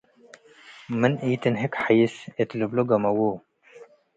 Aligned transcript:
ምን 0.99 1.13
ኢትንህቅ 1.29 1.73
ሐይስ” 1.83 2.15
እት 2.41 2.49
ልብሎ 2.59 2.77
ገመዎ'። 2.89 3.33